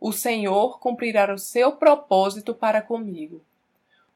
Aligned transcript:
O 0.00 0.12
Senhor 0.12 0.78
cumprirá 0.78 1.32
o 1.32 1.38
seu 1.38 1.72
propósito 1.72 2.54
para 2.54 2.82
comigo. 2.82 3.42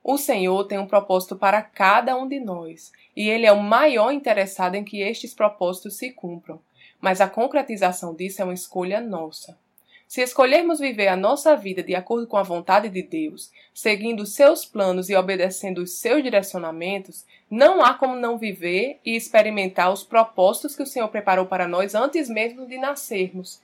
O 0.02 0.16
Senhor 0.16 0.64
tem 0.64 0.78
um 0.78 0.86
propósito 0.86 1.36
para 1.36 1.62
cada 1.62 2.16
um 2.16 2.26
de 2.26 2.40
nós, 2.40 2.92
e 3.14 3.28
Ele 3.28 3.46
é 3.46 3.52
o 3.52 3.62
maior 3.62 4.12
interessado 4.12 4.74
em 4.74 4.84
que 4.84 5.00
estes 5.00 5.34
propósitos 5.34 5.96
se 5.96 6.10
cumpram. 6.10 6.60
Mas 7.00 7.20
a 7.20 7.28
concretização 7.28 8.14
disso 8.14 8.40
é 8.40 8.44
uma 8.44 8.54
escolha 8.54 9.00
nossa. 9.00 9.58
Se 10.10 10.20
escolhermos 10.22 10.80
viver 10.80 11.06
a 11.06 11.16
nossa 11.16 11.54
vida 11.54 11.84
de 11.84 11.94
acordo 11.94 12.26
com 12.26 12.36
a 12.36 12.42
vontade 12.42 12.88
de 12.88 13.00
Deus, 13.00 13.52
seguindo 13.72 14.26
seus 14.26 14.64
planos 14.64 15.08
e 15.08 15.14
obedecendo 15.14 15.78
os 15.78 15.92
seus 15.92 16.22
direcionamentos, 16.22 17.24
não 17.48 17.80
há 17.80 17.94
como 17.94 18.16
não 18.16 18.36
viver 18.36 18.98
e 19.04 19.14
experimentar 19.14 19.92
os 19.92 20.02
propósitos 20.02 20.74
que 20.74 20.82
o 20.82 20.86
Senhor 20.86 21.08
preparou 21.08 21.46
para 21.46 21.68
nós 21.68 21.94
antes 21.94 22.28
mesmo 22.28 22.66
de 22.66 22.76
nascermos. 22.76 23.62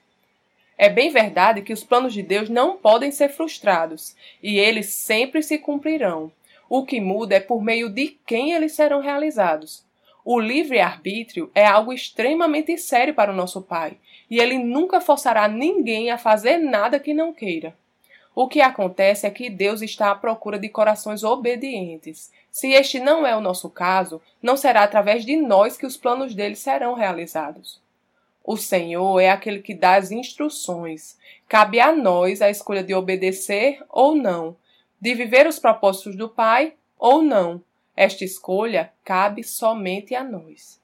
É 0.78 0.88
bem 0.88 1.10
verdade 1.10 1.62
que 1.62 1.72
os 1.72 1.82
planos 1.82 2.12
de 2.12 2.22
Deus 2.22 2.50
não 2.50 2.76
podem 2.76 3.10
ser 3.10 3.30
frustrados, 3.30 4.14
e 4.42 4.58
eles 4.58 4.86
sempre 4.86 5.42
se 5.42 5.58
cumprirão. 5.58 6.30
O 6.68 6.84
que 6.84 7.00
muda 7.00 7.36
é 7.36 7.40
por 7.40 7.62
meio 7.62 7.88
de 7.88 8.18
quem 8.26 8.52
eles 8.52 8.72
serão 8.72 9.00
realizados. 9.00 9.84
O 10.24 10.38
livre-arbítrio 10.40 11.50
é 11.54 11.64
algo 11.64 11.92
extremamente 11.92 12.76
sério 12.76 13.14
para 13.14 13.32
o 13.32 13.36
nosso 13.36 13.62
Pai, 13.62 13.96
e 14.28 14.38
ele 14.38 14.58
nunca 14.58 15.00
forçará 15.00 15.48
ninguém 15.48 16.10
a 16.10 16.18
fazer 16.18 16.58
nada 16.58 16.98
que 16.98 17.14
não 17.14 17.32
queira. 17.32 17.74
O 18.34 18.48
que 18.48 18.60
acontece 18.60 19.26
é 19.26 19.30
que 19.30 19.48
Deus 19.48 19.80
está 19.80 20.10
à 20.10 20.14
procura 20.14 20.58
de 20.58 20.68
corações 20.68 21.24
obedientes. 21.24 22.30
Se 22.50 22.72
este 22.72 23.00
não 23.00 23.26
é 23.26 23.34
o 23.34 23.40
nosso 23.40 23.70
caso, 23.70 24.20
não 24.42 24.58
será 24.58 24.82
através 24.82 25.24
de 25.24 25.36
nós 25.36 25.78
que 25.78 25.86
os 25.86 25.96
planos 25.96 26.34
dele 26.34 26.54
serão 26.54 26.92
realizados. 26.92 27.80
O 28.46 28.56
Senhor 28.56 29.18
é 29.18 29.28
aquele 29.28 29.60
que 29.60 29.74
dá 29.74 29.96
as 29.96 30.12
instruções. 30.12 31.18
Cabe 31.48 31.80
a 31.80 31.90
nós 31.90 32.40
a 32.40 32.48
escolha 32.48 32.84
de 32.84 32.94
obedecer 32.94 33.84
ou 33.88 34.14
não, 34.14 34.56
de 35.00 35.14
viver 35.14 35.48
os 35.48 35.58
propósitos 35.58 36.14
do 36.14 36.28
Pai 36.28 36.74
ou 36.96 37.22
não, 37.22 37.60
esta 37.96 38.24
escolha 38.24 38.92
cabe 39.04 39.42
somente 39.42 40.14
a 40.14 40.22
nós. 40.22 40.80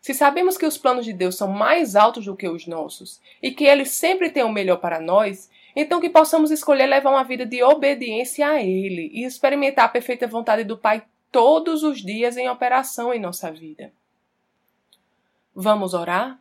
Se 0.00 0.12
sabemos 0.12 0.58
que 0.58 0.66
os 0.66 0.76
planos 0.76 1.04
de 1.04 1.12
Deus 1.12 1.36
são 1.36 1.46
mais 1.46 1.94
altos 1.94 2.24
do 2.24 2.36
que 2.36 2.48
os 2.48 2.66
nossos 2.66 3.20
e 3.40 3.52
que 3.52 3.64
Ele 3.64 3.84
sempre 3.84 4.28
tem 4.28 4.42
o 4.42 4.52
melhor 4.52 4.78
para 4.78 5.00
nós, 5.00 5.48
então 5.76 6.00
que 6.00 6.10
possamos 6.10 6.50
escolher 6.50 6.86
levar 6.86 7.10
uma 7.10 7.22
vida 7.22 7.46
de 7.46 7.62
obediência 7.62 8.48
a 8.48 8.60
Ele 8.60 9.08
e 9.12 9.24
experimentar 9.24 9.84
a 9.84 9.88
perfeita 9.88 10.26
vontade 10.26 10.64
do 10.64 10.76
Pai 10.76 11.04
todos 11.30 11.84
os 11.84 12.02
dias 12.02 12.36
em 12.36 12.48
operação 12.48 13.14
em 13.14 13.20
nossa 13.20 13.52
vida. 13.52 13.92
Vamos 15.54 15.94
orar? 15.94 16.40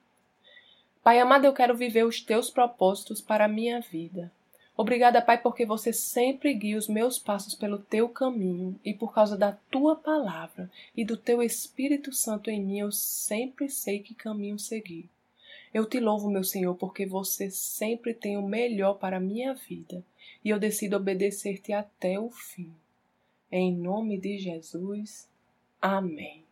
Pai 1.07 1.19
amado, 1.21 1.45
eu 1.45 1.53
quero 1.53 1.73
viver 1.73 2.05
os 2.05 2.19
teus 2.19 2.49
propósitos 2.49 3.21
para 3.21 3.45
a 3.45 3.47
minha 3.47 3.79
vida. 3.79 4.29
Obrigada, 4.75 5.21
Pai, 5.21 5.41
porque 5.41 5.65
você 5.65 5.93
sempre 5.93 6.53
guia 6.53 6.77
os 6.77 6.89
meus 6.89 7.17
passos 7.17 7.55
pelo 7.55 7.79
teu 7.79 8.09
caminho 8.09 8.77
e 8.83 8.93
por 8.93 9.13
causa 9.13 9.37
da 9.37 9.53
tua 9.71 9.95
palavra 9.95 10.69
e 10.93 11.05
do 11.05 11.15
teu 11.15 11.41
Espírito 11.41 12.11
Santo 12.11 12.49
em 12.49 12.61
mim, 12.61 12.79
eu 12.79 12.91
sempre 12.91 13.69
sei 13.69 13.99
que 13.99 14.13
caminho 14.13 14.59
seguir. 14.59 15.09
Eu 15.73 15.85
te 15.85 15.97
louvo, 15.97 16.29
meu 16.29 16.43
Senhor, 16.43 16.75
porque 16.75 17.05
você 17.05 17.49
sempre 17.49 18.13
tem 18.13 18.35
o 18.35 18.45
melhor 18.45 18.95
para 18.95 19.15
a 19.15 19.21
minha 19.21 19.53
vida 19.53 20.03
e 20.43 20.49
eu 20.49 20.59
decido 20.59 20.97
obedecer-te 20.97 21.71
até 21.71 22.19
o 22.19 22.29
fim. 22.29 22.75
Em 23.49 23.73
nome 23.73 24.17
de 24.17 24.39
Jesus. 24.39 25.29
Amém. 25.81 26.43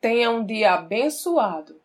Tenha 0.00 0.30
um 0.30 0.46
dia 0.46 0.74
abençoado 0.74 1.84